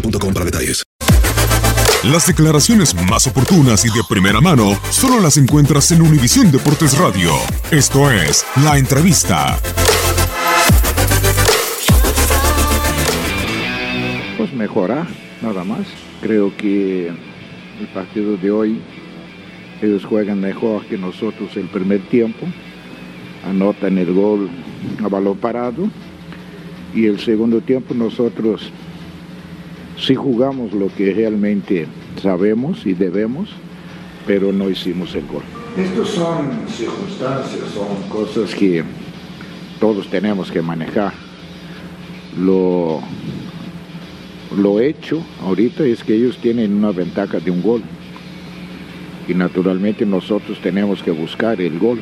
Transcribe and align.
boostmobile.com 0.00 0.34
para 0.34 0.44
detalles. 0.44 0.84
Las 2.04 2.26
declaraciones 2.26 2.94
más 3.10 3.26
oportunas 3.26 3.84
y 3.84 3.88
de 3.88 4.02
primera 4.08 4.40
mano 4.40 4.78
solo 4.90 5.20
las 5.20 5.38
encuentras 5.38 5.90
en 5.90 6.02
Univisión 6.02 6.52
Deportes 6.52 6.96
Radio. 6.98 7.32
Esto 7.70 8.10
es 8.10 8.44
La 8.62 8.78
Entrevista. 8.78 9.58
Pues 14.36 14.52
mejorar, 14.52 15.08
nada 15.42 15.64
más. 15.64 15.86
Creo 16.20 16.56
que 16.56 17.08
el 17.08 17.88
partido 17.92 18.36
de 18.36 18.50
hoy 18.50 18.80
ellos 19.82 20.04
juegan 20.04 20.40
mejor 20.40 20.84
que 20.86 20.96
nosotros 20.96 21.56
el 21.56 21.68
primer 21.68 22.00
tiempo, 22.08 22.46
anotan 23.44 23.98
el 23.98 24.12
gol 24.14 24.48
a 25.04 25.08
balón 25.08 25.36
parado 25.38 25.90
y 26.94 27.06
el 27.06 27.18
segundo 27.20 27.60
tiempo 27.60 27.94
nosotros 27.94 28.72
sí 29.98 30.14
jugamos 30.14 30.72
lo 30.72 30.88
que 30.88 31.12
realmente 31.12 31.86
sabemos 32.22 32.84
y 32.86 32.94
debemos, 32.94 33.48
pero 34.26 34.52
no 34.52 34.68
hicimos 34.68 35.14
el 35.14 35.26
gol. 35.26 35.42
Estas 35.76 36.08
son 36.08 36.68
circunstancias, 36.68 37.70
son 37.74 38.08
cosas 38.08 38.54
que 38.54 38.82
todos 39.80 40.08
tenemos 40.08 40.50
que 40.50 40.62
manejar. 40.62 41.12
Lo, 42.38 43.00
lo 44.56 44.80
hecho 44.80 45.22
ahorita 45.42 45.84
es 45.84 46.02
que 46.02 46.14
ellos 46.14 46.38
tienen 46.38 46.74
una 46.74 46.92
ventaja 46.92 47.40
de 47.40 47.50
un 47.50 47.62
gol 47.62 47.82
y 49.28 49.34
naturalmente 49.34 50.06
nosotros 50.06 50.58
tenemos 50.60 51.02
que 51.02 51.10
buscar 51.10 51.60
el 51.60 51.78
gol. 51.78 52.00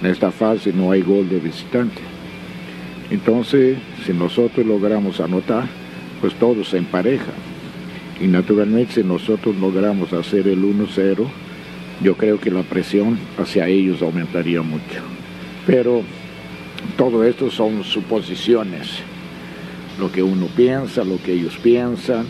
En 0.00 0.10
esta 0.10 0.30
fase 0.30 0.72
no 0.72 0.90
hay 0.90 1.02
gol 1.02 1.28
de 1.28 1.38
visitante. 1.38 2.02
Entonces, 3.10 3.78
si 4.04 4.12
nosotros 4.12 4.66
logramos 4.66 5.20
anotar, 5.20 5.66
pues 6.26 6.40
todos 6.40 6.70
se 6.70 6.78
emparejan. 6.78 7.36
Y 8.20 8.26
naturalmente 8.26 8.94
si 8.94 9.04
nosotros 9.04 9.54
logramos 9.60 10.12
hacer 10.12 10.48
el 10.48 10.60
1-0, 10.60 11.24
yo 12.02 12.16
creo 12.16 12.40
que 12.40 12.50
la 12.50 12.64
presión 12.64 13.16
hacia 13.38 13.68
ellos 13.68 14.02
aumentaría 14.02 14.60
mucho. 14.60 15.02
Pero 15.68 16.02
todo 16.96 17.22
esto 17.22 17.48
son 17.48 17.84
suposiciones, 17.84 18.88
lo 20.00 20.10
que 20.10 20.24
uno 20.24 20.46
piensa, 20.56 21.04
lo 21.04 21.22
que 21.22 21.34
ellos 21.34 21.56
piensan, 21.62 22.26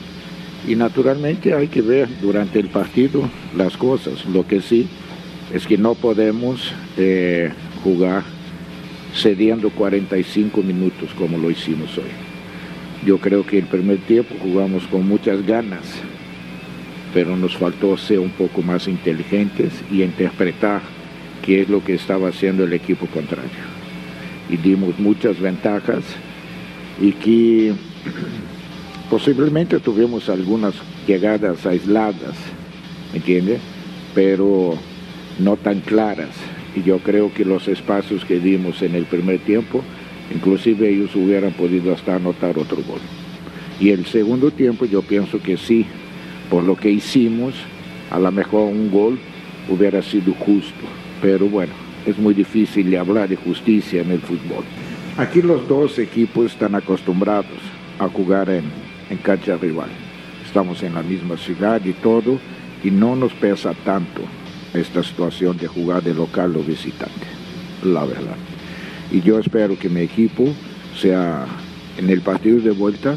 y 0.68 0.74
naturalmente 0.74 1.54
hay 1.54 1.68
que 1.68 1.80
ver 1.80 2.06
durante 2.20 2.58
el 2.58 2.68
partido 2.68 3.22
las 3.56 3.78
cosas. 3.78 4.26
Lo 4.26 4.46
que 4.46 4.60
sí 4.60 4.86
es 5.54 5.66
que 5.66 5.78
no 5.78 5.94
podemos 5.94 6.74
eh, 6.98 7.50
jugar 7.82 8.24
cediendo 9.14 9.70
45 9.70 10.62
minutos 10.62 11.08
como 11.16 11.38
lo 11.38 11.50
hicimos 11.50 11.96
hoy. 11.96 12.25
Yo 13.04 13.18
creo 13.18 13.46
que 13.46 13.58
el 13.58 13.66
primer 13.66 13.98
tiempo 13.98 14.34
jugamos 14.42 14.86
con 14.86 15.06
muchas 15.06 15.46
ganas, 15.46 15.82
pero 17.12 17.36
nos 17.36 17.56
faltó 17.56 17.96
ser 17.96 18.18
un 18.18 18.30
poco 18.30 18.62
más 18.62 18.88
inteligentes 18.88 19.72
y 19.90 20.02
interpretar 20.02 20.80
qué 21.44 21.62
es 21.62 21.68
lo 21.68 21.84
que 21.84 21.94
estaba 21.94 22.28
haciendo 22.28 22.64
el 22.64 22.72
equipo 22.72 23.06
contrario. 23.06 23.50
Y 24.48 24.56
dimos 24.56 24.98
muchas 24.98 25.38
ventajas 25.40 26.04
y 27.00 27.12
que 27.12 27.74
posiblemente 29.10 29.78
tuvimos 29.78 30.28
algunas 30.28 30.74
llegadas 31.06 31.64
aisladas, 31.66 32.34
¿me 33.12 33.18
entiende? 33.18 33.58
Pero 34.14 34.74
no 35.38 35.56
tan 35.56 35.80
claras. 35.80 36.30
Y 36.74 36.82
yo 36.82 36.98
creo 36.98 37.32
que 37.32 37.44
los 37.44 37.68
espacios 37.68 38.24
que 38.24 38.38
dimos 38.38 38.82
en 38.82 38.94
el 38.94 39.04
primer 39.04 39.38
tiempo 39.40 39.82
Inclusive 40.34 40.88
ellos 40.88 41.14
hubieran 41.14 41.52
podido 41.52 41.94
hasta 41.94 42.16
anotar 42.16 42.58
otro 42.58 42.78
gol. 42.78 43.00
Y 43.78 43.90
el 43.90 44.06
segundo 44.06 44.50
tiempo 44.50 44.84
yo 44.86 45.02
pienso 45.02 45.40
que 45.40 45.56
sí, 45.56 45.86
por 46.50 46.64
lo 46.64 46.76
que 46.76 46.90
hicimos, 46.90 47.54
a 48.10 48.18
lo 48.18 48.32
mejor 48.32 48.72
un 48.72 48.90
gol 48.90 49.18
hubiera 49.68 50.02
sido 50.02 50.32
justo. 50.34 50.84
Pero 51.20 51.48
bueno, 51.48 51.72
es 52.06 52.18
muy 52.18 52.34
difícil 52.34 52.94
hablar 52.96 53.28
de 53.28 53.36
justicia 53.36 54.02
en 54.02 54.10
el 54.10 54.20
fútbol. 54.20 54.64
Aquí 55.16 55.42
los 55.42 55.66
dos 55.68 55.98
equipos 55.98 56.52
están 56.52 56.74
acostumbrados 56.74 57.58
a 57.98 58.08
jugar 58.08 58.50
en, 58.50 58.64
en 59.10 59.18
cancha 59.18 59.56
rival. 59.56 59.88
Estamos 60.44 60.82
en 60.82 60.94
la 60.94 61.02
misma 61.02 61.36
ciudad 61.36 61.80
y 61.84 61.92
todo, 61.92 62.38
y 62.82 62.90
no 62.90 63.16
nos 63.16 63.32
pesa 63.32 63.72
tanto 63.84 64.22
esta 64.74 65.02
situación 65.02 65.56
de 65.56 65.66
jugar 65.66 66.02
de 66.02 66.12
local 66.14 66.54
o 66.56 66.60
visitante, 66.60 67.26
la 67.82 68.04
verdad 68.04 68.36
y 69.10 69.20
yo 69.20 69.38
espero 69.38 69.78
que 69.78 69.88
mi 69.88 70.00
equipo 70.00 70.48
sea 71.00 71.46
en 71.98 72.10
el 72.10 72.20
partido 72.20 72.60
de 72.60 72.70
vuelta 72.70 73.16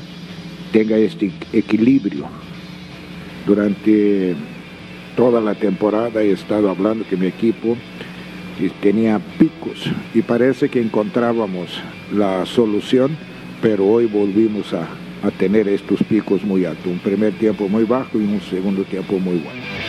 tenga 0.71 0.97
este 0.97 1.31
equilibrio. 1.53 2.25
Durante 3.45 4.35
toda 5.15 5.41
la 5.41 5.55
temporada 5.55 6.21
he 6.21 6.31
estado 6.31 6.69
hablando 6.69 7.05
que 7.07 7.17
mi 7.17 7.27
equipo 7.27 7.75
tenía 8.81 9.19
picos 9.37 9.85
y 10.13 10.21
parece 10.21 10.69
que 10.69 10.81
encontrábamos 10.81 11.69
la 12.13 12.45
solución, 12.45 13.17
pero 13.61 13.87
hoy 13.87 14.05
volvimos 14.05 14.73
a, 14.73 14.87
a 15.25 15.31
tener 15.31 15.67
estos 15.67 16.03
picos 16.03 16.43
muy 16.43 16.65
altos, 16.65 16.87
un 16.87 16.99
primer 16.99 17.33
tiempo 17.33 17.67
muy 17.69 17.85
bajo 17.85 18.19
y 18.19 18.23
un 18.23 18.41
segundo 18.41 18.83
tiempo 18.83 19.17
muy 19.19 19.37
bueno. 19.37 19.88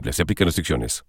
Se 0.09 0.23
aplican 0.23 0.47
restricciones. 0.47 0.99